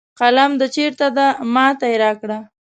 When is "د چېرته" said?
0.61-1.07